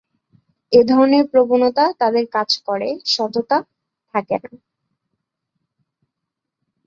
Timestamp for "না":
4.43-4.51